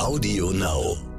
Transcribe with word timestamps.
Audio 0.00 0.48
Now. 0.50 1.09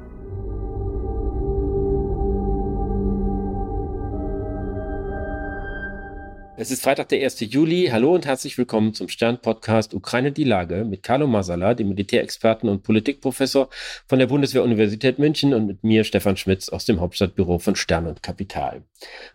Es 6.54 6.70
ist 6.70 6.82
Freitag, 6.82 7.08
der 7.08 7.24
1. 7.24 7.40
Juli. 7.40 7.88
Hallo 7.90 8.14
und 8.14 8.26
herzlich 8.26 8.58
willkommen 8.58 8.92
zum 8.92 9.08
Stern-Podcast 9.08 9.94
Ukraine 9.94 10.32
die 10.32 10.44
Lage 10.44 10.84
mit 10.84 11.02
Carlo 11.02 11.26
Masala, 11.26 11.72
dem 11.72 11.88
Militärexperten 11.88 12.68
und 12.68 12.82
Politikprofessor 12.82 13.70
von 14.06 14.18
der 14.18 14.26
Bundeswehr-Universität 14.26 15.18
München 15.18 15.54
und 15.54 15.66
mit 15.66 15.82
mir, 15.82 16.04
Stefan 16.04 16.36
Schmitz, 16.36 16.68
aus 16.68 16.84
dem 16.84 17.00
Hauptstadtbüro 17.00 17.58
von 17.58 17.74
Stern 17.74 18.06
und 18.06 18.22
Kapital. 18.22 18.84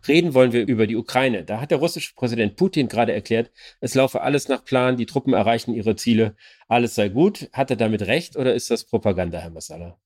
Reden 0.08 0.36
wollen 0.36 0.52
wir 0.52 0.68
über 0.68 0.86
die 0.86 0.96
Ukraine. 0.96 1.44
Da 1.44 1.60
hat 1.60 1.72
der 1.72 1.80
russische 1.80 2.14
Präsident 2.14 2.56
Putin 2.56 2.88
gerade 2.88 3.14
erklärt, 3.14 3.52
es 3.82 3.96
laufe 3.96 4.22
alles 4.22 4.48
nach 4.48 4.64
Plan, 4.64 4.96
die 4.96 5.08
Truppen 5.08 5.34
erreichen 5.34 5.74
ihre 5.74 5.96
Ziele, 5.96 6.36
alles 6.68 6.94
sei 6.94 7.10
gut. 7.10 7.50
Hat 7.52 7.72
er 7.72 7.78
damit 7.78 8.04
recht 8.04 8.36
oder 8.36 8.54
ist 8.54 8.70
das 8.70 8.86
Propaganda, 8.86 9.40
Herr 9.40 9.50
Masala? 9.50 9.98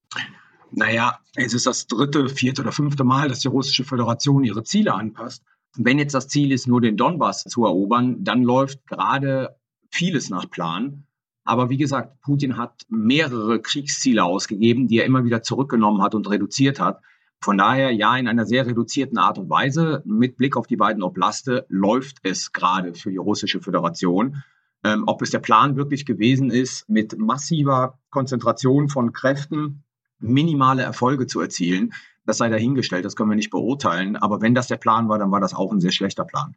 Naja, 0.72 1.20
es 1.36 1.54
ist 1.54 1.66
das 1.66 1.88
dritte, 1.88 2.30
vierte 2.30 2.62
oder 2.62 2.72
fünfte 2.72 3.04
Mal, 3.04 3.28
dass 3.28 3.42
die 3.42 3.50
russische 3.50 3.84
Föderation 3.84 4.46
ihre 4.46 4.64
Ziele 4.64 4.94
anpasst. 4.94 5.44
Wenn 5.78 6.00
jetzt 6.00 6.14
das 6.14 6.28
Ziel 6.28 6.52
ist, 6.52 6.68
nur 6.68 6.82
den 6.82 6.98
Donbass 6.98 7.44
zu 7.44 7.66
erobern, 7.66 8.24
dann 8.24 8.44
läuft 8.44 8.86
gerade 8.88 9.56
vieles 9.90 10.30
nach 10.30 10.50
Plan. 10.50 11.06
Aber 11.44 11.70
wie 11.70 11.78
gesagt, 11.78 12.22
Putin 12.22 12.58
hat 12.58 12.84
mehrere 12.90 13.62
Kriegsziele 13.62 14.24
ausgegeben, 14.24 14.88
die 14.88 15.00
er 15.00 15.06
immer 15.06 15.24
wieder 15.24 15.42
zurückgenommen 15.42 16.02
hat 16.02 16.14
und 16.14 16.30
reduziert 16.30 16.80
hat. 16.80 17.02
Von 17.40 17.58
daher, 17.58 17.92
ja, 17.92 18.16
in 18.18 18.28
einer 18.28 18.46
sehr 18.46 18.68
reduzierten 18.68 19.18
Art 19.18 19.40
und 19.40 19.50
Weise, 19.50 20.04
mit 20.06 20.38
Blick 20.38 20.56
auf 20.56 20.68
die 20.68 20.76
beiden 20.76 21.02
Oblaste, 21.02 21.66
läuft 21.70 22.18
es 22.22 22.52
gerade 22.52 22.94
für 22.94 23.10
die 23.10 23.18
russische 23.18 23.62
Föderation. 23.62 24.44
Ähm, 24.84 25.04
ob 25.08 25.22
es 25.22 25.32
der 25.32 25.40
Plan 25.40 25.76
wirklich 25.76 26.06
gewesen 26.06 26.52
ist, 26.52 26.88
mit 26.88 27.18
massiver 27.18 28.00
Konzentration 28.12 28.90
von 28.90 29.12
Kräften 29.12 29.84
minimale 30.22 30.84
Erfolge 30.84 31.28
zu 31.28 31.42
erzielen, 31.42 31.94
das 32.32 32.38
sei 32.38 32.48
dahingestellt, 32.48 33.04
das 33.04 33.18
können 33.18 33.30
wir 33.30 33.36
nicht 33.36 33.50
beurteilen. 33.50 34.16
Aber 34.16 34.42
wenn 34.42 34.56
das 34.56 34.68
der 34.68 34.78
Plan 34.78 35.10
war, 35.10 35.20
dann 35.20 35.32
war 35.32 35.42
das 35.42 35.54
auch 35.54 35.72
ein 35.74 35.82
sehr 35.82 35.92
schlechter 35.92 36.24
Plan. 36.24 36.56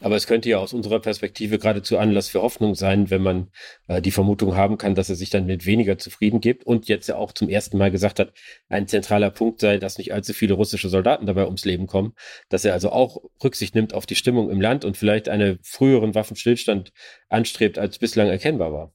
Aber 0.00 0.16
es 0.16 0.26
könnte 0.26 0.48
ja 0.48 0.58
aus 0.58 0.72
unserer 0.72 0.98
Perspektive 0.98 1.58
geradezu 1.58 1.96
Anlass 1.96 2.28
für 2.28 2.42
Hoffnung 2.42 2.74
sein, 2.74 3.10
wenn 3.10 3.22
man 3.22 3.50
äh, 3.86 4.00
die 4.02 4.10
Vermutung 4.10 4.56
haben 4.56 4.78
kann, 4.78 4.94
dass 4.94 5.10
er 5.10 5.14
sich 5.14 5.30
dann 5.30 5.46
mit 5.46 5.66
weniger 5.66 5.96
zufrieden 5.98 6.40
gibt 6.40 6.64
und 6.64 6.88
jetzt 6.88 7.06
ja 7.06 7.16
auch 7.16 7.32
zum 7.32 7.48
ersten 7.48 7.78
Mal 7.78 7.90
gesagt 7.90 8.18
hat, 8.18 8.32
ein 8.68 8.88
zentraler 8.88 9.30
Punkt 9.30 9.60
sei, 9.60 9.76
dass 9.76 9.98
nicht 9.98 10.12
allzu 10.12 10.32
viele 10.32 10.54
russische 10.54 10.88
Soldaten 10.88 11.26
dabei 11.26 11.44
ums 11.44 11.64
Leben 11.64 11.86
kommen, 11.86 12.14
dass 12.48 12.64
er 12.64 12.72
also 12.72 12.90
auch 12.90 13.22
Rücksicht 13.44 13.74
nimmt 13.74 13.94
auf 13.94 14.06
die 14.06 14.16
Stimmung 14.16 14.50
im 14.50 14.60
Land 14.60 14.84
und 14.84 14.96
vielleicht 14.96 15.28
einen 15.28 15.58
früheren 15.62 16.14
Waffenstillstand 16.14 16.92
anstrebt, 17.28 17.78
als 17.78 17.98
bislang 17.98 18.28
erkennbar 18.28 18.72
war. 18.72 18.92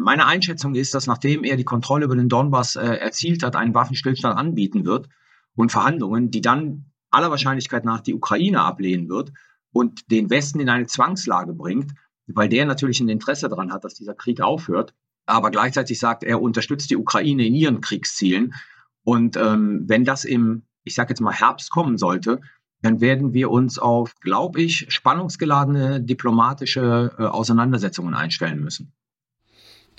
Meine 0.00 0.26
Einschätzung 0.26 0.76
ist, 0.76 0.94
dass 0.94 1.08
nachdem 1.08 1.42
er 1.42 1.56
die 1.56 1.64
Kontrolle 1.64 2.04
über 2.04 2.14
den 2.14 2.28
Donbass 2.28 2.76
äh, 2.76 2.86
erzielt 2.86 3.42
hat, 3.42 3.56
einen 3.56 3.74
Waffenstillstand 3.74 4.38
anbieten 4.38 4.84
wird 4.84 5.08
und 5.56 5.72
Verhandlungen, 5.72 6.30
die 6.30 6.40
dann 6.40 6.92
aller 7.10 7.32
Wahrscheinlichkeit 7.32 7.84
nach 7.84 8.00
die 8.00 8.14
Ukraine 8.14 8.60
ablehnen 8.60 9.08
wird 9.08 9.32
und 9.72 10.08
den 10.12 10.30
Westen 10.30 10.60
in 10.60 10.68
eine 10.68 10.86
Zwangslage 10.86 11.52
bringt, 11.52 11.94
weil 12.28 12.48
der 12.48 12.64
natürlich 12.64 13.00
ein 13.00 13.08
Interesse 13.08 13.48
daran 13.48 13.72
hat, 13.72 13.82
dass 13.82 13.94
dieser 13.94 14.14
Krieg 14.14 14.40
aufhört, 14.40 14.94
aber 15.26 15.50
gleichzeitig 15.50 15.98
sagt, 15.98 16.22
er 16.22 16.40
unterstützt 16.40 16.90
die 16.90 16.96
Ukraine 16.96 17.44
in 17.44 17.56
ihren 17.56 17.80
Kriegszielen. 17.80 18.54
Und 19.02 19.36
ähm, 19.36 19.82
wenn 19.88 20.04
das 20.04 20.24
im, 20.24 20.62
ich 20.84 20.94
sage 20.94 21.08
jetzt 21.08 21.20
mal, 21.20 21.34
Herbst 21.34 21.72
kommen 21.72 21.98
sollte, 21.98 22.40
dann 22.82 23.00
werden 23.00 23.34
wir 23.34 23.50
uns 23.50 23.80
auf, 23.80 24.14
glaube 24.20 24.62
ich, 24.62 24.86
spannungsgeladene 24.92 26.00
diplomatische 26.00 27.16
äh, 27.18 27.24
Auseinandersetzungen 27.24 28.14
einstellen 28.14 28.60
müssen 28.60 28.92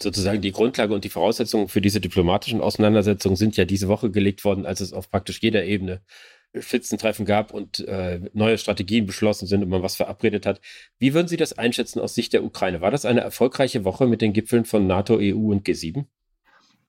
sozusagen 0.02 0.42
die 0.42 0.52
Grundlage 0.52 0.94
und 0.94 1.04
die 1.04 1.10
Voraussetzungen 1.10 1.68
für 1.68 1.82
diese 1.82 2.02
diplomatischen 2.02 2.62
Auseinandersetzungen 2.62 3.36
sind 3.36 3.58
ja 3.58 3.66
diese 3.66 3.88
Woche 3.88 4.12
gelegt 4.12 4.44
worden, 4.46 4.66
als 4.66 4.82
es 4.82 4.94
auf 4.94 5.10
praktisch 5.10 5.40
jeder 5.42 5.66
Ebene 5.66 6.02
Spitzentreffen 6.58 7.26
gab 7.26 7.54
und 7.54 7.80
äh, 7.88 8.22
neue 8.34 8.58
Strategien 8.58 9.06
beschlossen 9.06 9.46
sind 9.46 9.64
und 9.64 9.70
man 9.70 9.84
was 9.84 9.96
verabredet 9.96 10.46
hat. 10.46 10.62
Wie 10.98 11.14
würden 11.14 11.28
Sie 11.28 11.38
das 11.38 11.58
einschätzen 11.58 12.00
aus 12.00 12.16
Sicht 12.16 12.34
der 12.34 12.44
Ukraine? 12.44 12.82
War 12.82 12.92
das 12.92 13.06
eine 13.06 13.22
erfolgreiche 13.22 13.86
Woche 13.86 14.08
mit 14.08 14.22
den 14.22 14.34
Gipfeln 14.34 14.66
von 14.66 14.88
NATO, 14.88 15.18
EU 15.20 15.52
und 15.52 15.68
G7? 15.68 16.06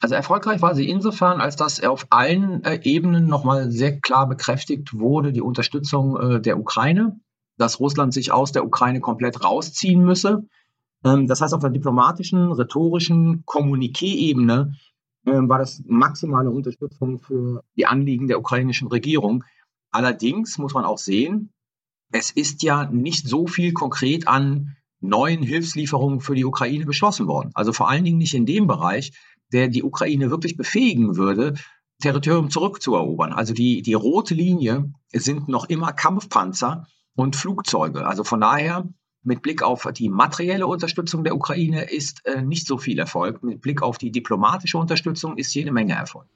Also 0.03 0.15
erfolgreich 0.15 0.63
war 0.63 0.75
sie 0.75 0.89
insofern, 0.89 1.43
als 1.43 1.57
dass 1.57 1.83
auf 1.83 2.07
allen 2.09 2.65
äh, 2.65 2.81
Ebenen 2.85 3.27
nochmal 3.27 3.71
sehr 3.71 4.01
klar 4.01 4.27
bekräftigt 4.27 4.95
wurde, 4.95 5.31
die 5.33 5.43
Unterstützung 5.43 6.17
äh, 6.17 6.41
der 6.41 6.59
Ukraine, 6.59 7.21
dass 7.59 7.81
Russland 7.81 8.15
sich 8.15 8.33
aus 8.33 8.53
der 8.53 8.65
Ukraine 8.65 9.01
komplett 9.01 9.45
rausziehen 9.45 10.03
müsse 10.03 10.45
das 11.03 11.41
heißt, 11.41 11.55
auf 11.55 11.61
der 11.61 11.71
diplomatischen, 11.71 12.53
rhetorischen 12.53 13.45
Kommuniqué-Ebene 13.47 14.75
ähm, 15.27 15.49
war 15.49 15.59
das 15.59 15.83
maximale 15.87 16.51
Unterstützung 16.51 17.19
für 17.19 17.65
die 17.77 17.87
Anliegen 17.87 18.29
der 18.29 18.39
ukrainischen 18.39 18.89
Regierung. 18.89 19.45
Allerdings 19.91 20.59
muss 20.59 20.75
man 20.75 20.85
auch 20.85 20.99
sehen, 20.99 21.53
es 22.13 22.31
ist 22.31 22.63
ja 22.63 22.91
nicht 22.91 23.27
so 23.27 23.47
viel 23.47 23.73
konkret 23.73 24.29
an 24.29 24.77
neuen 25.01 25.43
Hilfslieferungen 25.43 26.21
für 26.21 26.35
die 26.35 26.45
Ukraine 26.45 26.85
beschlossen 26.85 27.27
worden. 27.27 27.51
Also 27.55 27.73
vor 27.73 27.89
allen 27.89 28.05
Dingen 28.05 28.19
nicht 28.19 28.35
in 28.35 28.47
dem 28.47 28.67
Bereich, 28.67 29.13
der 29.53 29.69
die 29.69 29.83
Ukraine 29.83 30.31
wirklich 30.31 30.57
befähigen 30.57 31.17
würde, 31.17 31.55
Territorium 32.01 32.51
zurückzuerobern. 32.51 33.33
Also 33.33 33.55
die, 33.55 33.83
die 33.83 33.95
rote 33.95 34.35
Linie 34.35 34.93
sind 35.13 35.49
noch 35.49 35.69
immer 35.69 35.93
Kampfpanzer 35.93 36.87
und 37.15 37.37
Flugzeuge. 37.37 38.07
Also 38.07 38.25
von 38.25 38.41
daher 38.41 38.89
mit 39.23 39.43
Blick 39.43 39.63
auf 39.63 39.87
die 39.95 40.09
materielle 40.09 40.67
Unterstützung 40.67 41.25
der 41.25 41.35
Ukraine 41.35 41.91
ist 41.91 42.27
äh, 42.27 42.43
nicht 42.43 42.67
so 42.67 42.79
viel 42.79 42.99
Erfolg. 42.99 43.43
Mit 43.43 43.61
Blick 43.61 43.83
auf 43.83 43.99
die 43.99 44.11
diplomatische 44.11 44.79
Unterstützung 44.79 45.37
ist 45.37 45.55
jede 45.55 45.73
Menge 45.73 45.95
Erfolg. 45.95 46.27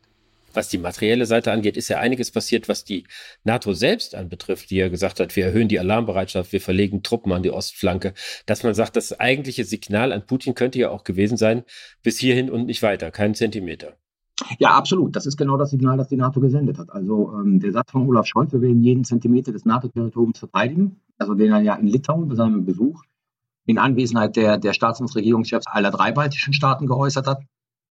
Was 0.54 0.68
die 0.68 0.78
materielle 0.78 1.26
Seite 1.26 1.50
angeht, 1.50 1.76
ist 1.76 1.88
ja 1.88 1.98
einiges 1.98 2.30
passiert, 2.30 2.68
was 2.68 2.84
die 2.84 3.04
NATO 3.42 3.72
selbst 3.72 4.14
anbetrifft, 4.14 4.70
die 4.70 4.76
ja 4.76 4.88
gesagt 4.88 5.18
hat, 5.18 5.34
wir 5.34 5.46
erhöhen 5.46 5.68
die 5.68 5.80
Alarmbereitschaft, 5.80 6.52
wir 6.52 6.60
verlegen 6.60 7.02
Truppen 7.02 7.32
an 7.32 7.42
die 7.42 7.50
Ostflanke. 7.50 8.14
Dass 8.46 8.62
man 8.62 8.74
sagt, 8.74 8.94
das 8.94 9.18
eigentliche 9.18 9.64
Signal 9.64 10.12
an 10.12 10.26
Putin 10.26 10.54
könnte 10.54 10.78
ja 10.78 10.90
auch 10.90 11.02
gewesen 11.02 11.36
sein, 11.36 11.64
bis 12.04 12.18
hierhin 12.18 12.50
und 12.50 12.66
nicht 12.66 12.82
weiter, 12.82 13.10
keinen 13.10 13.34
Zentimeter. 13.34 13.98
Ja, 14.58 14.74
absolut. 14.74 15.16
Das 15.16 15.26
ist 15.26 15.36
genau 15.36 15.56
das 15.56 15.70
Signal, 15.70 15.96
das 15.96 16.08
die 16.08 16.16
NATO 16.16 16.40
gesendet 16.40 16.78
hat. 16.78 16.90
Also 16.90 17.32
ähm, 17.34 17.60
der 17.60 17.72
Satz 17.72 17.90
von 17.90 18.08
Olaf 18.08 18.26
Scholz, 18.26 18.52
wir 18.52 18.60
werden 18.60 18.82
jeden 18.82 19.04
Zentimeter 19.04 19.52
des 19.52 19.64
NATO-Territoriums 19.64 20.38
verteidigen, 20.38 21.00
also 21.18 21.34
den 21.34 21.52
er 21.52 21.60
ja 21.60 21.74
in 21.74 21.86
Litauen 21.86 22.28
bei 22.28 22.34
seinem 22.34 22.64
Besuch 22.64 23.02
in 23.66 23.78
Anwesenheit 23.78 24.36
der, 24.36 24.58
der 24.58 24.72
Staats- 24.72 25.00
und 25.00 25.14
Regierungschefs 25.14 25.66
aller 25.66 25.90
drei 25.90 26.12
baltischen 26.12 26.52
Staaten 26.52 26.86
geäußert 26.86 27.26
hat, 27.26 27.42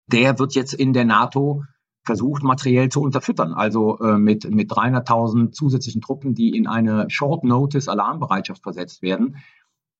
der 0.07 0.39
wird 0.39 0.55
jetzt 0.55 0.73
in 0.73 0.93
der 0.93 1.05
NATO 1.05 1.63
versucht, 2.05 2.41
materiell 2.41 2.87
zu 2.89 3.01
unterfüttern. 3.01 3.53
Also 3.53 3.99
äh, 3.99 4.17
mit, 4.17 4.49
mit 4.49 4.71
300.000 4.71 5.51
zusätzlichen 5.51 6.01
Truppen, 6.01 6.35
die 6.35 6.55
in 6.55 6.65
eine 6.65 7.09
Short-Notice-Alarmbereitschaft 7.09 8.63
versetzt 8.63 9.01
werden, 9.01 9.37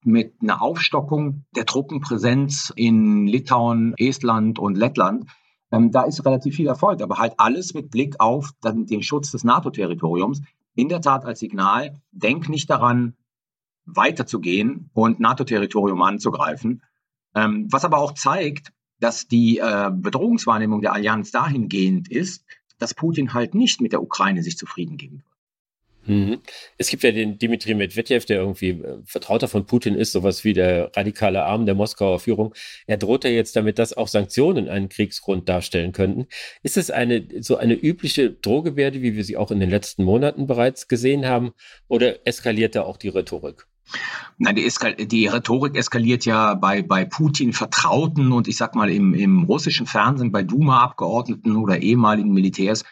mit 0.04 0.36
einer 0.42 0.62
Aufstockung 0.62 1.44
der 1.54 1.66
Truppenpräsenz 1.66 2.72
in 2.76 3.28
Litauen, 3.28 3.94
Estland 3.98 4.58
und 4.58 4.78
Lettland 4.78 5.26
ähm, 5.72 5.92
da 5.92 6.04
ist 6.04 6.26
relativ 6.26 6.56
viel 6.56 6.68
Erfolg, 6.68 7.02
aber 7.02 7.18
halt 7.18 7.34
alles 7.38 7.74
mit 7.74 7.92
Blick 7.92 8.20
auf 8.20 8.52
dann 8.62 8.86
den 8.86 9.04
Schutz 9.04 9.32
des 9.32 9.44
NATO-Territoriums. 9.44 10.42
In 10.76 10.90
der 10.90 11.02
Tat 11.02 11.26
als 11.26 11.40
Signal, 11.40 12.00
denk 12.12 12.50
nicht 12.50 12.70
daran, 12.70 13.16
weiterzugehen 13.86 14.90
und 14.94 15.20
NATO-Territorium 15.20 16.02
anzugreifen. 16.02 16.84
Ähm, 17.36 17.68
was 17.72 17.86
aber 17.86 17.98
auch 17.98 18.14
zeigt, 18.14 18.72
dass 19.00 19.28
die 19.28 19.60
äh, 19.60 19.92
Bedrohungswahrnehmung 19.94 20.82
der 20.82 20.94
Allianz 20.94 21.32
dahingehend 21.32 22.10
ist, 22.10 22.46
dass 22.80 22.94
Putin 22.94 23.34
halt 23.34 23.56
nicht 23.56 23.82
mit 23.82 23.92
der 23.92 24.02
Ukraine 24.02 24.44
sich 24.44 24.58
zufrieden 24.58 24.98
geben. 24.98 25.24
Mhm. 26.08 26.40
Es 26.78 26.90
gibt 26.90 27.04
ja 27.04 27.12
den 27.12 27.38
Dimitri 27.38 27.74
Medvedev, 27.74 28.26
der 28.26 28.38
irgendwie 28.38 28.70
äh, 28.70 29.00
Vertrauter 29.06 29.48
von 29.48 29.66
Putin 29.66 29.96
ist, 29.96 30.14
sowas 30.14 30.44
wie 30.44 30.54
der 30.54 30.92
radikale 30.96 31.44
Arm 31.44 31.66
der 31.66 31.76
Moskauer 31.76 32.20
Führung. 32.20 32.54
Er 32.88 32.98
droht 32.98 33.26
ja 33.26 33.30
jetzt 33.30 33.56
damit, 33.56 33.78
dass 33.78 33.96
auch 33.96 34.08
Sanktionen 34.08 34.70
einen 34.70 34.90
Kriegsgrund 34.90 35.50
darstellen 35.50 35.92
könnten. 35.92 36.28
Ist 36.64 36.78
es 36.78 36.90
eine 36.90 37.28
so 37.42 37.58
eine 37.58 37.74
übliche 37.74 38.32
Drohgebärde, 38.32 39.02
wie 39.02 39.16
wir 39.16 39.24
sie 39.24 39.38
auch 39.38 39.52
in 39.52 39.60
den 39.60 39.70
letzten 39.70 40.04
Monaten 40.04 40.48
bereits 40.48 40.88
gesehen 40.88 41.26
haben, 41.26 41.52
oder 41.88 42.26
eskaliert 42.26 42.76
da 42.76 42.84
auch 42.84 42.98
die 42.98 43.10
Rhetorik? 43.10 43.66
Nein, 44.38 44.56
die, 44.56 44.66
Eskal 44.66 44.96
die 44.96 45.28
Rhetorik 45.28 45.76
eskaliert 45.76 46.26
ja 46.26 46.54
bei, 46.54 46.82
bei 46.82 47.06
Putin 47.06 47.54
Vertrauten 47.54 48.32
und 48.32 48.48
ich 48.48 48.58
sag 48.58 48.76
mal 48.76 48.90
im, 48.90 49.14
im 49.14 49.44
russischen 49.44 49.88
Fernsehen 49.88 50.32
bei 50.32 50.44
Duma-Abgeordneten 50.44 51.56
oder 51.56 51.82
ehemaligen 51.82 52.34
Militärs 52.34 52.84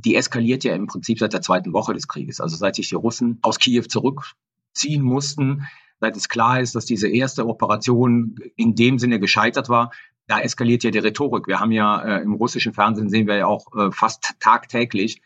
die 0.00 0.16
eskaliert 0.16 0.64
ja 0.64 0.74
im 0.74 0.86
Prinzip 0.86 1.18
seit 1.18 1.32
der 1.32 1.42
zweiten 1.42 1.72
Woche 1.72 1.94
des 1.94 2.08
Krieges. 2.08 2.40
Also 2.40 2.56
seit 2.56 2.76
sich 2.76 2.88
die 2.88 2.94
Russen 2.94 3.38
aus 3.42 3.58
Kiew 3.58 3.82
zurückziehen 3.82 5.02
mussten, 5.02 5.66
seit 6.00 6.16
es 6.16 6.28
klar 6.28 6.60
ist, 6.60 6.74
dass 6.74 6.86
diese 6.86 7.08
erste 7.08 7.46
Operation 7.46 8.36
in 8.56 8.74
dem 8.74 8.98
Sinne 8.98 9.20
gescheitert 9.20 9.68
war, 9.68 9.90
da 10.26 10.40
eskaliert 10.40 10.84
ja 10.84 10.90
die 10.90 10.98
Rhetorik. 10.98 11.48
Wir 11.48 11.58
haben 11.58 11.72
ja 11.72 12.00
äh, 12.02 12.22
im 12.22 12.34
russischen 12.34 12.72
Fernsehen 12.72 13.10
sehen 13.10 13.26
wir 13.26 13.36
ja 13.36 13.46
auch 13.46 13.66
äh, 13.74 13.90
fast 13.90 14.34
tagtäglich 14.38 15.22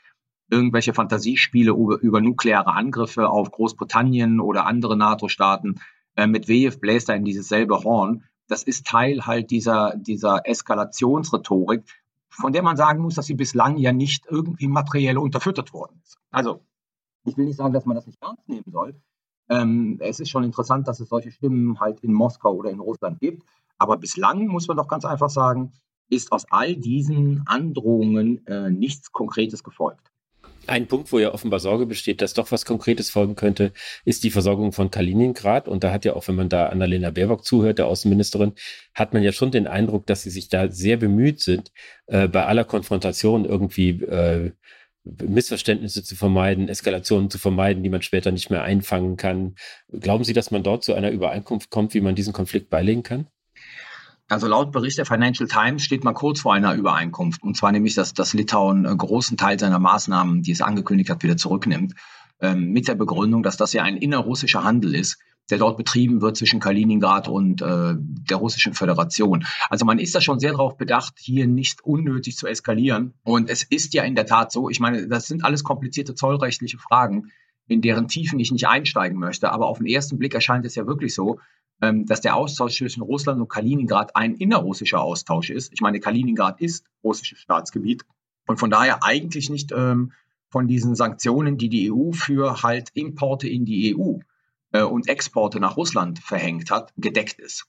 irgendwelche 0.51 0.95
Fantasiespiele 0.95 1.73
über, 1.73 2.01
über 2.01 2.21
nukleare 2.21 2.73
Angriffe 2.75 3.29
auf 3.29 3.51
Großbritannien 3.51 4.41
oder 4.41 4.67
andere 4.67 4.97
NATO-Staaten. 4.97 5.81
Äh, 6.17 6.27
mit 6.27 6.49
Medvedev 6.49 6.81
bläst 6.81 7.09
er 7.09 7.17
in 7.17 7.25
dieses 7.25 7.49
selbe 7.49 7.85
Horn. 7.85 8.25
Das 8.49 8.63
ist 8.63 8.87
Teil 8.87 9.27
halt 9.27 9.51
dieser, 9.51 9.95
dieser 9.97 10.47
Eskalationsrhetorik, 10.47 11.85
von 12.37 12.53
der 12.53 12.63
man 12.63 12.77
sagen 12.77 13.01
muss, 13.01 13.15
dass 13.15 13.27
sie 13.27 13.35
bislang 13.35 13.77
ja 13.77 13.93
nicht 13.93 14.27
irgendwie 14.29 14.69
materiell 14.69 15.19
unterfüttert 15.19 15.73
worden 15.73 16.01
ist. 16.03 16.19
Also, 16.31 16.61
ich 17.25 17.37
will 17.37 17.47
nicht 17.47 17.57
sagen, 17.57 17.73
dass 17.73 17.87
man 17.87 17.95
das 17.97 18.07
nicht 18.07 18.21
ernst 18.23 18.49
nehmen 18.49 18.71
soll. 18.71 19.01
Ähm, 19.49 19.99
es 20.01 20.21
ist 20.21 20.31
schon 20.31 20.45
interessant, 20.45 20.89
dass 20.89 21.01
es 21.01 21.09
solche 21.09 21.31
Stimmen 21.31 21.79
halt 21.81 22.01
in 22.01 22.13
Moskau 22.13 22.55
oder 22.55 22.71
in 22.71 22.81
Russland 22.81 23.21
gibt. 23.21 23.45
Aber 23.79 23.97
bislang 23.97 24.47
muss 24.47 24.69
man 24.69 24.77
doch 24.77 24.89
ganz 24.89 25.05
einfach 25.05 25.31
sagen, 25.31 25.73
ist 26.11 26.33
aus 26.33 26.47
all 26.51 26.77
diesen 26.77 27.43
Androhungen 27.47 28.47
äh, 28.47 28.71
nichts 28.71 29.13
Konkretes 29.13 29.63
gefolgt. 29.63 30.11
Ein 30.67 30.87
Punkt, 30.87 31.13
wo 31.13 31.19
ja 31.19 31.33
offenbar 31.33 31.61
Sorge 31.61 31.87
besteht, 31.87 32.21
dass 32.21 32.35
doch 32.35 32.51
was 32.53 32.65
Konkretes 32.65 33.11
folgen 33.11 33.35
könnte, 33.35 33.73
ist 34.05 34.25
die 34.25 34.31
Versorgung 34.31 34.73
von 34.73 34.91
Kaliningrad. 34.91 35.69
Und 35.69 35.85
da 35.85 35.93
hat 35.93 36.05
ja 36.05 36.15
auch, 36.15 36.29
wenn 36.29 36.35
man 36.35 36.49
da 36.49 36.67
Annalena 36.67 37.11
Baerbock 37.11 37.45
zuhört, 37.45 37.79
der 37.79 37.87
Außenministerin, 37.87 38.53
hat 38.95 39.13
man 39.13 39.23
ja 39.23 39.33
schon 39.33 39.51
den 39.51 39.67
Eindruck, 39.67 40.07
dass 40.07 40.23
sie 40.23 40.31
sich 40.31 40.49
da 40.49 40.71
sehr 40.71 40.97
bemüht 40.97 41.41
sind, 41.41 41.73
äh, 42.07 42.29
bei 42.29 42.47
aller 42.47 42.65
Konfrontation 42.65 43.45
irgendwie 43.45 43.91
äh, 43.91 44.53
Missverständnisse 45.05 46.03
zu 46.03 46.17
vermeiden, 46.17 46.69
Eskalationen 46.69 47.31
zu 47.31 47.39
vermeiden, 47.39 47.83
die 47.83 47.91
man 47.91 48.03
später 48.03 48.33
nicht 48.33 48.51
mehr 48.51 48.63
einfangen 48.63 49.17
kann. 49.17 49.55
Glauben 49.93 50.25
Sie, 50.25 50.33
dass 50.33 50.51
man 50.51 50.63
dort 50.63 50.83
zu 50.83 50.95
einer 50.95 51.11
Übereinkunft 51.11 51.71
kommt, 51.71 51.95
wie 51.95 52.01
man 52.01 52.15
diesen 52.15 52.33
Konflikt 52.33 52.71
beilegen 52.71 53.03
kann? 53.03 53.27
Also 54.29 54.49
laut 54.49 54.73
Bericht 54.73 54.97
der 54.99 55.07
Financial 55.07 55.49
Times 55.49 55.83
steht 55.83 56.03
man 56.03 56.15
kurz 56.15 56.41
vor 56.41 56.55
einer 56.55 56.75
Übereinkunft. 56.75 57.43
Und 57.43 57.57
zwar 57.57 57.73
nämlich, 57.73 57.95
dass, 57.95 58.15
dass 58.15 58.33
Litauen 58.33 58.87
einen 58.87 58.99
großen 58.99 59.37
Teil 59.37 59.59
seiner 59.59 59.79
Maßnahmen, 59.79 60.43
die 60.43 60.53
es 60.53 60.63
angekündigt 60.63 61.11
hat, 61.11 61.23
wieder 61.23 61.37
zurücknimmt. 61.37 61.95
Ähm, 62.41 62.73
mit 62.73 62.89
der 62.89 62.95
Begründung, 62.95 63.43
dass 63.43 63.57
das 63.57 63.73
ja 63.75 63.83
ein 63.83 63.97
innerrussischer 63.97 64.65
Handel 64.65 64.95
ist, 64.95 65.19
der 65.51 65.59
dort 65.59 65.77
betrieben 65.77 66.23
wird 66.23 66.37
zwischen 66.37 66.59
Kaliningrad 66.59 67.29
und 67.29 67.61
äh, 67.61 67.95
der 67.97 68.37
Russischen 68.39 68.73
Föderation. 68.73 69.45
Also 69.69 69.85
man 69.85 69.99
ist 69.99 70.15
da 70.15 70.21
schon 70.21 70.41
sehr 70.41 70.53
darauf 70.53 70.79
bedacht, 70.79 71.15
hier 71.19 71.47
nicht 71.47 71.85
unnötig 71.85 72.37
zu 72.37 72.47
eskalieren. 72.47 73.13
Und 73.25 73.51
es 73.51 73.63
ist 73.63 73.93
ja 73.93 74.05
in 74.05 74.15
der 74.15 74.27
Tat 74.27 74.53
so, 74.53 74.71
ich 74.71 74.81
meine, 74.81 75.07
das 75.07 75.27
sind 75.27 75.45
alles 75.45 75.63
komplizierte 75.63 76.15
zollrechtliche 76.15 76.79
Fragen, 76.79 77.31
in 77.67 77.83
deren 77.83 78.09
Tiefen 78.09 78.41
ich 78.41 78.53
nicht 78.53 78.67
einsteigen 78.67 79.19
möchte. 79.19 79.53
Aber 79.53 79.67
auf 79.67 79.79
den 79.79 79.87
ersten 79.87 80.19
Blick 80.19 80.35
erscheint 80.35 80.65
es 80.65 80.77
ja 80.77 80.87
wirklich 80.87 81.15
so, 81.15 81.41
dass 81.81 82.21
der 82.21 82.37
Austausch 82.37 82.79
zwischen 82.79 83.03
Russland 83.03 83.41
und 83.41 83.49
Kaliningrad 83.49 84.17
ein 84.17 84.35
innerrussischer 84.35 85.03
Austausch 85.03 85.51
ist. 85.51 85.73
Ich 85.73 85.81
meine, 85.81 86.01
Kaliningrad 86.01 86.61
ist 86.61 86.87
russisches 87.03 87.41
Staatsgebiet 87.41 88.05
und 88.47 88.59
von 88.59 88.71
daher 88.71 89.03
eigentlich 89.03 89.51
nicht 89.51 89.73
ähm, 89.73 90.13
von 90.49 90.69
diesen 90.69 90.95
Sanktionen, 90.95 91.59
die 91.59 91.69
die 91.69 91.93
EU 91.93 92.13
für 92.13 92.63
halt 92.63 92.91
Importe 92.95 93.49
in 93.49 93.65
die 93.65 93.97
EU 93.97 94.19
äh, 94.73 94.83
und 94.83 95.09
Exporte 95.09 95.59
nach 95.61 95.77
Russland 95.77 96.21
verhängt 96.21 96.71
hat, 96.71 96.93
gedeckt 96.97 97.41
ist. 97.41 97.67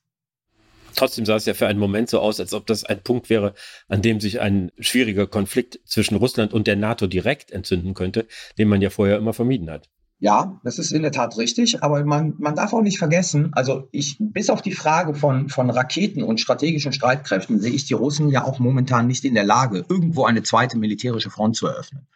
Trotzdem 0.94 1.26
sah 1.26 1.36
es 1.36 1.44
ja 1.44 1.52
für 1.52 1.66
einen 1.66 1.78
Moment 1.78 2.08
so 2.08 2.20
aus, 2.20 2.40
als 2.40 2.54
ob 2.54 2.66
das 2.66 2.84
ein 2.84 3.02
Punkt 3.02 3.28
wäre, 3.28 3.54
an 3.88 4.00
dem 4.02 4.18
sich 4.18 4.40
ein 4.40 4.72
schwieriger 4.78 5.26
Konflikt 5.26 5.78
zwischen 5.84 6.16
Russland 6.16 6.54
und 6.54 6.66
der 6.66 6.76
NATO 6.76 7.06
direkt 7.06 7.50
entzünden 7.50 7.92
könnte, 7.92 8.26
den 8.56 8.68
man 8.68 8.80
ja 8.80 8.88
vorher 8.88 9.18
immer 9.18 9.34
vermieden 9.34 9.70
hat. 9.70 9.90
Ja, 10.18 10.60
das 10.64 10.78
ist 10.78 10.92
in 10.92 11.02
der 11.02 11.12
Tat 11.12 11.36
richtig, 11.36 11.82
aber 11.82 12.02
man, 12.04 12.34
man 12.38 12.54
darf 12.54 12.72
auch 12.72 12.80
nicht 12.80 12.98
vergessen, 12.98 13.50
also 13.52 13.88
ich, 13.92 14.16
bis 14.18 14.48
auf 14.48 14.62
die 14.62 14.72
Frage 14.72 15.14
von, 15.14 15.50
von 15.50 15.68
Raketen 15.68 16.22
und 16.22 16.40
strategischen 16.40 16.94
Streitkräften 16.94 17.60
sehe 17.60 17.72
ich 17.72 17.84
die 17.84 17.94
Russen 17.94 18.30
ja 18.30 18.44
auch 18.44 18.58
momentan 18.58 19.06
nicht 19.06 19.26
in 19.26 19.34
der 19.34 19.44
Lage, 19.44 19.84
irgendwo 19.88 20.24
eine 20.24 20.42
zweite 20.42 20.78
militärische 20.78 21.28
Front 21.28 21.56
zu 21.56 21.66
eröffnen. 21.66 22.06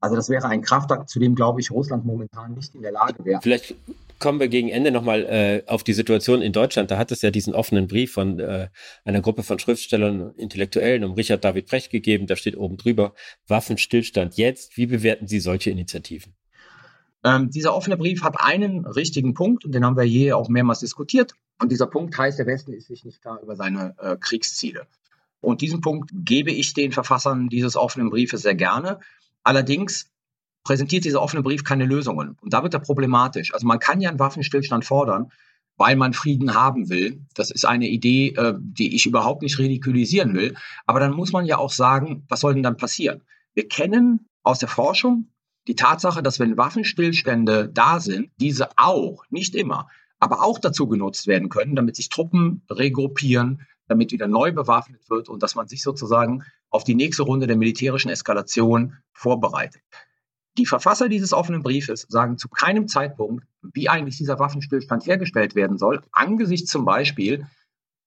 Also 0.00 0.16
das 0.16 0.28
wäre 0.28 0.46
ein 0.48 0.60
Kraftakt, 0.60 1.08
zu 1.08 1.18
dem, 1.18 1.34
glaube 1.34 1.60
ich, 1.60 1.70
Russland 1.70 2.04
momentan 2.04 2.52
nicht 2.52 2.74
in 2.74 2.82
der 2.82 2.92
Lage 2.92 3.24
wäre. 3.24 3.40
Vielleicht 3.42 3.74
kommen 4.18 4.38
wir 4.38 4.48
gegen 4.48 4.68
Ende 4.68 4.90
nochmal 4.90 5.24
äh, 5.24 5.62
auf 5.66 5.82
die 5.82 5.94
Situation 5.94 6.42
in 6.42 6.52
Deutschland. 6.52 6.90
Da 6.90 6.98
hat 6.98 7.10
es 7.10 7.22
ja 7.22 7.30
diesen 7.30 7.54
offenen 7.54 7.86
Brief 7.86 8.12
von 8.12 8.38
äh, 8.38 8.68
einer 9.04 9.22
Gruppe 9.22 9.42
von 9.42 9.58
Schriftstellern 9.58 10.20
und 10.20 10.38
Intellektuellen 10.38 11.04
um 11.04 11.12
Richard 11.12 11.44
David 11.44 11.66
Brecht 11.68 11.90
gegeben. 11.90 12.26
Da 12.26 12.36
steht 12.36 12.56
oben 12.56 12.76
drüber 12.76 13.14
Waffenstillstand 13.48 14.36
jetzt. 14.36 14.76
Wie 14.76 14.86
bewerten 14.86 15.26
Sie 15.26 15.40
solche 15.40 15.70
Initiativen? 15.70 16.34
Ähm, 17.26 17.50
dieser 17.50 17.74
offene 17.74 17.96
Brief 17.96 18.22
hat 18.22 18.36
einen 18.38 18.86
richtigen 18.86 19.34
Punkt 19.34 19.64
und 19.64 19.74
den 19.74 19.84
haben 19.84 19.96
wir 19.96 20.04
hier 20.04 20.36
auch 20.36 20.48
mehrmals 20.48 20.78
diskutiert. 20.78 21.32
Und 21.60 21.72
dieser 21.72 21.88
Punkt 21.88 22.16
heißt, 22.16 22.38
der 22.38 22.46
Westen 22.46 22.72
ist 22.72 22.86
sich 22.86 23.04
nicht 23.04 23.20
klar 23.20 23.40
über 23.42 23.56
seine 23.56 23.96
äh, 23.98 24.16
Kriegsziele. 24.16 24.86
Und 25.40 25.60
diesen 25.60 25.80
Punkt 25.80 26.10
gebe 26.12 26.52
ich 26.52 26.72
den 26.72 26.92
Verfassern 26.92 27.48
dieses 27.48 27.74
offenen 27.74 28.10
Briefes 28.10 28.42
sehr 28.42 28.54
gerne. 28.54 29.00
Allerdings 29.42 30.12
präsentiert 30.62 31.04
dieser 31.04 31.20
offene 31.20 31.42
Brief 31.42 31.64
keine 31.64 31.84
Lösungen. 31.84 32.36
Und 32.40 32.52
da 32.52 32.62
wird 32.62 32.74
er 32.74 32.80
problematisch. 32.80 33.52
Also 33.52 33.66
man 33.66 33.80
kann 33.80 34.00
ja 34.00 34.08
einen 34.08 34.20
Waffenstillstand 34.20 34.84
fordern, 34.84 35.32
weil 35.76 35.96
man 35.96 36.12
Frieden 36.12 36.54
haben 36.54 36.90
will. 36.90 37.24
Das 37.34 37.50
ist 37.50 37.66
eine 37.66 37.88
Idee, 37.88 38.34
äh, 38.36 38.54
die 38.56 38.94
ich 38.94 39.04
überhaupt 39.04 39.42
nicht 39.42 39.58
ridikulisieren 39.58 40.34
will. 40.34 40.54
Aber 40.86 41.00
dann 41.00 41.12
muss 41.12 41.32
man 41.32 41.44
ja 41.44 41.58
auch 41.58 41.72
sagen, 41.72 42.24
was 42.28 42.38
soll 42.38 42.54
denn 42.54 42.62
dann 42.62 42.76
passieren? 42.76 43.22
Wir 43.52 43.66
kennen 43.66 44.28
aus 44.44 44.60
der 44.60 44.68
Forschung, 44.68 45.32
die 45.66 45.74
Tatsache, 45.74 46.22
dass 46.22 46.38
wenn 46.38 46.56
Waffenstillstände 46.56 47.68
da 47.72 48.00
sind, 48.00 48.30
diese 48.36 48.68
auch, 48.76 49.24
nicht 49.30 49.54
immer, 49.54 49.88
aber 50.18 50.42
auch 50.42 50.58
dazu 50.58 50.86
genutzt 50.88 51.26
werden 51.26 51.48
können, 51.48 51.76
damit 51.76 51.96
sich 51.96 52.08
Truppen 52.08 52.62
regruppieren, 52.70 53.62
damit 53.88 54.12
wieder 54.12 54.28
neu 54.28 54.52
bewaffnet 54.52 55.08
wird 55.10 55.28
und 55.28 55.42
dass 55.42 55.54
man 55.54 55.68
sich 55.68 55.82
sozusagen 55.82 56.44
auf 56.70 56.84
die 56.84 56.94
nächste 56.94 57.22
Runde 57.22 57.46
der 57.46 57.56
militärischen 57.56 58.10
Eskalation 58.10 58.96
vorbereitet. 59.12 59.82
Die 60.58 60.66
Verfasser 60.66 61.08
dieses 61.08 61.32
offenen 61.32 61.62
Briefes 61.62 62.06
sagen 62.08 62.38
zu 62.38 62.48
keinem 62.48 62.88
Zeitpunkt, 62.88 63.44
wie 63.62 63.88
eigentlich 63.88 64.16
dieser 64.16 64.38
Waffenstillstand 64.38 65.06
hergestellt 65.06 65.54
werden 65.54 65.76
soll, 65.76 66.02
angesichts 66.12 66.70
zum 66.70 66.84
Beispiel 66.84 67.46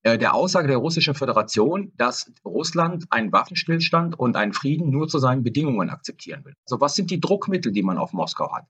der 0.03 0.33
Aussage 0.33 0.67
der 0.67 0.77
Russischen 0.77 1.13
Föderation, 1.13 1.91
dass 1.97 2.31
Russland 2.45 3.05
einen 3.09 3.31
Waffenstillstand 3.31 4.17
und 4.17 4.35
einen 4.37 4.53
Frieden 4.53 4.89
nur 4.89 5.07
zu 5.07 5.19
seinen 5.19 5.43
Bedingungen 5.43 5.89
akzeptieren 5.89 6.45
will. 6.45 6.53
Also 6.65 6.79
was 6.79 6.95
sind 6.95 7.11
die 7.11 7.19
Druckmittel, 7.19 7.71
die 7.71 7.83
man 7.83 7.97
auf 7.97 8.13
Moskau 8.13 8.53
hat? 8.53 8.65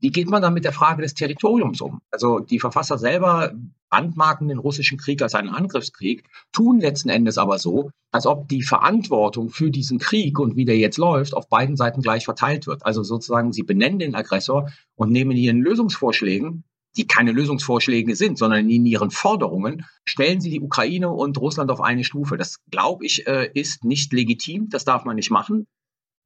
Wie 0.00 0.10
geht 0.10 0.30
man 0.30 0.40
dann 0.40 0.54
mit 0.54 0.64
der 0.64 0.72
Frage 0.72 1.02
des 1.02 1.14
Territoriums 1.14 1.80
um? 1.80 2.00
Also 2.12 2.38
die 2.38 2.60
Verfasser 2.60 2.98
selber 2.98 3.52
brandmarken 3.90 4.48
den 4.48 4.58
russischen 4.58 4.98
Krieg 4.98 5.22
als 5.22 5.34
einen 5.34 5.48
Angriffskrieg, 5.48 6.24
tun 6.52 6.78
letzten 6.78 7.08
Endes 7.08 7.38
aber 7.38 7.58
so, 7.58 7.90
als 8.12 8.26
ob 8.26 8.48
die 8.48 8.62
Verantwortung 8.62 9.48
für 9.48 9.70
diesen 9.70 9.98
Krieg 9.98 10.38
und 10.38 10.56
wie 10.56 10.64
der 10.64 10.78
jetzt 10.78 10.98
läuft, 10.98 11.34
auf 11.34 11.48
beiden 11.48 11.76
Seiten 11.76 12.02
gleich 12.02 12.24
verteilt 12.24 12.66
wird. 12.66 12.86
Also 12.86 13.02
sozusagen, 13.02 13.52
sie 13.52 13.62
benennen 13.62 13.98
den 13.98 14.14
Aggressor 14.14 14.70
und 14.94 15.10
nehmen 15.10 15.32
ihren 15.32 15.60
Lösungsvorschlägen 15.60 16.64
die 16.96 17.06
keine 17.06 17.32
Lösungsvorschläge 17.32 18.16
sind, 18.16 18.38
sondern 18.38 18.68
in 18.68 18.86
ihren 18.86 19.10
Forderungen, 19.10 19.84
stellen 20.04 20.40
sie 20.40 20.50
die 20.50 20.60
Ukraine 20.60 21.10
und 21.10 21.38
Russland 21.38 21.70
auf 21.70 21.80
eine 21.80 22.04
Stufe. 22.04 22.36
Das, 22.36 22.58
glaube 22.70 23.06
ich, 23.06 23.26
äh, 23.26 23.50
ist 23.54 23.84
nicht 23.84 24.12
legitim. 24.12 24.68
Das 24.68 24.84
darf 24.84 25.04
man 25.04 25.16
nicht 25.16 25.30
machen. 25.30 25.66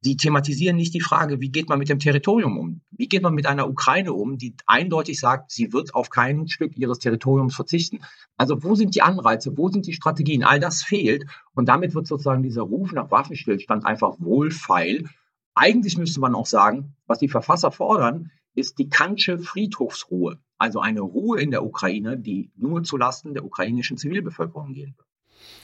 Sie 0.05 0.17
thematisieren 0.17 0.75
nicht 0.75 0.93
die 0.93 0.99
Frage, 0.99 1.39
wie 1.39 1.49
geht 1.49 1.69
man 1.69 1.79
mit 1.79 1.87
dem 1.87 1.99
Territorium 1.99 2.57
um? 2.57 2.81
Wie 2.91 3.07
geht 3.07 3.23
man 3.23 3.33
mit 3.33 3.45
einer 3.45 3.69
Ukraine 3.69 4.11
um, 4.11 4.37
die 4.37 4.53
eindeutig 4.65 5.17
sagt, 5.17 5.51
sie 5.51 5.71
wird 5.71 5.95
auf 5.95 6.09
kein 6.09 6.49
Stück 6.49 6.77
ihres 6.77 6.99
Territoriums 6.99 7.55
verzichten? 7.55 8.01
Also 8.35 8.63
wo 8.63 8.75
sind 8.75 8.95
die 8.95 9.01
Anreize? 9.01 9.57
Wo 9.57 9.69
sind 9.69 9.87
die 9.87 9.93
Strategien? 9.93 10.43
All 10.43 10.59
das 10.59 10.83
fehlt. 10.83 11.23
Und 11.55 11.69
damit 11.69 11.95
wird 11.95 12.05
sozusagen 12.05 12.43
dieser 12.43 12.63
Ruf 12.63 12.91
nach 12.91 13.11
Waffenstillstand 13.11 13.85
einfach 13.85 14.15
wohlfeil. 14.19 15.07
Eigentlich 15.55 15.97
müsste 15.97 16.19
man 16.19 16.35
auch 16.35 16.47
sagen, 16.47 16.97
was 17.07 17.19
die 17.19 17.29
Verfasser 17.29 17.71
fordern, 17.71 18.29
ist 18.55 18.79
die 18.79 18.89
Kantsche 18.89 19.39
Friedhofsruhe. 19.39 20.37
Also 20.63 20.79
eine 20.79 21.01
Ruhe 21.01 21.41
in 21.41 21.51
der 21.51 21.65
Ukraine, 21.65 22.17
die 22.17 22.49
nur 22.55 22.85
zulasten 22.85 23.33
der 23.33 23.43
ukrainischen 23.43 23.97
Zivilbevölkerung 23.97 24.73
gehen 24.73 24.95
wird. 24.95 25.07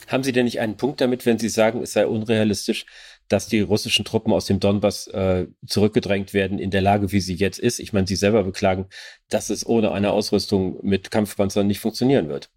Haben 0.10 0.24
Sie 0.24 0.34
denn 0.34 0.44
nicht 0.44 0.60
einen 0.60 0.76
Punkt 0.76 1.00
damit, 1.00 1.26
wenn 1.26 1.40
Sie 1.40 1.48
sagen, 1.48 1.82
es 1.82 1.94
sei 1.94 2.06
unrealistisch, 2.06 2.86
dass 3.30 3.48
die 3.48 3.62
russischen 3.62 4.04
Truppen 4.04 4.34
aus 4.34 4.46
dem 4.46 4.60
Donbass 4.60 5.08
äh, 5.08 5.48
zurückgedrängt 5.66 6.34
werden 6.34 6.60
in 6.60 6.70
der 6.70 6.82
Lage, 6.82 7.14
wie 7.14 7.22
sie 7.22 7.36
jetzt 7.36 7.60
ist? 7.60 7.80
Ich 7.80 7.94
meine, 7.94 8.08
Sie 8.08 8.18
selber 8.18 8.44
beklagen, 8.44 8.88
dass 9.30 9.50
es 9.50 9.66
ohne 9.66 9.94
eine 9.94 10.12
Ausrüstung 10.12 10.80
mit 10.82 11.12
Kampfpanzern 11.12 11.66
nicht 11.66 11.80
funktionieren 11.80 12.28
wird. 12.28 12.50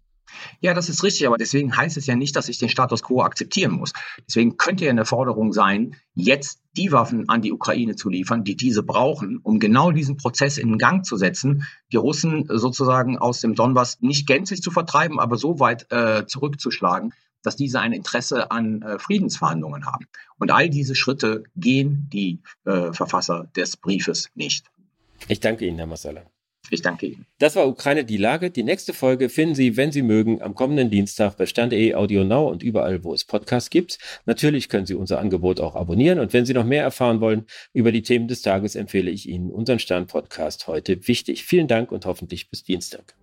Ja, 0.59 0.73
das 0.73 0.89
ist 0.89 1.03
richtig, 1.03 1.27
aber 1.27 1.37
deswegen 1.37 1.75
heißt 1.75 1.97
es 1.97 2.05
ja 2.05 2.15
nicht, 2.15 2.35
dass 2.35 2.49
ich 2.49 2.57
den 2.57 2.69
Status 2.69 3.03
quo 3.03 3.21
akzeptieren 3.21 3.73
muss. 3.73 3.93
Deswegen 4.27 4.57
könnte 4.57 4.85
ja 4.85 4.91
eine 4.91 5.05
Forderung 5.05 5.53
sein, 5.53 5.95
jetzt 6.15 6.61
die 6.75 6.91
Waffen 6.91 7.29
an 7.29 7.41
die 7.41 7.51
Ukraine 7.51 7.95
zu 7.95 8.09
liefern, 8.09 8.43
die 8.43 8.55
diese 8.55 8.83
brauchen, 8.83 9.39
um 9.43 9.59
genau 9.59 9.91
diesen 9.91 10.17
Prozess 10.17 10.57
in 10.57 10.77
Gang 10.77 11.05
zu 11.05 11.17
setzen, 11.17 11.67
die 11.91 11.97
Russen 11.97 12.45
sozusagen 12.49 13.17
aus 13.17 13.41
dem 13.41 13.55
Donbass 13.55 13.99
nicht 14.01 14.27
gänzlich 14.27 14.61
zu 14.61 14.71
vertreiben, 14.71 15.19
aber 15.19 15.37
so 15.37 15.59
weit 15.59 15.91
äh, 15.91 16.25
zurückzuschlagen, 16.25 17.13
dass 17.43 17.55
diese 17.55 17.79
ein 17.79 17.93
Interesse 17.93 18.51
an 18.51 18.81
äh, 18.81 18.97
Friedensverhandlungen 18.97 19.85
haben. 19.85 20.07
Und 20.39 20.51
all 20.51 20.69
diese 20.69 20.95
Schritte 20.95 21.43
gehen 21.55 22.09
die 22.11 22.39
äh, 22.65 22.91
Verfasser 22.93 23.49
des 23.55 23.77
Briefes 23.77 24.29
nicht. 24.33 24.65
Ich 25.27 25.39
danke 25.39 25.65
Ihnen, 25.65 25.77
Herr 25.77 25.87
Massala. 25.87 26.23
Ich 26.69 26.81
danke 26.81 27.07
Ihnen. 27.07 27.25
Das 27.39 27.55
war 27.55 27.67
Ukraine 27.67 28.05
die 28.05 28.17
Lage. 28.17 28.49
Die 28.49 28.63
nächste 28.63 28.93
Folge 28.93 29.29
finden 29.29 29.53
Sie, 29.53 29.75
wenn 29.75 29.91
Sie 29.91 30.01
mögen, 30.01 30.41
am 30.41 30.55
kommenden 30.55 30.89
Dienstag 30.89 31.35
bei 31.37 31.45
Stern.de, 31.45 31.93
Audio 31.93 32.23
Now 32.23 32.49
und 32.49 32.63
überall, 32.63 33.03
wo 33.03 33.13
es 33.13 33.25
Podcasts 33.25 33.69
gibt. 33.69 33.99
Natürlich 34.25 34.69
können 34.69 34.85
Sie 34.85 34.95
unser 34.95 35.19
Angebot 35.19 35.59
auch 35.59 35.75
abonnieren. 35.75 36.19
Und 36.19 36.33
wenn 36.33 36.45
Sie 36.45 36.53
noch 36.53 36.65
mehr 36.65 36.83
erfahren 36.83 37.19
wollen 37.19 37.45
über 37.73 37.91
die 37.91 38.01
Themen 38.01 38.27
des 38.27 38.41
Tages, 38.41 38.75
empfehle 38.75 39.11
ich 39.11 39.27
Ihnen 39.27 39.51
unseren 39.51 39.79
Stern-Podcast 39.79 40.67
heute 40.67 41.07
wichtig. 41.07 41.43
Vielen 41.43 41.67
Dank 41.67 41.91
und 41.91 42.05
hoffentlich 42.05 42.49
bis 42.49 42.63
Dienstag. 42.63 43.15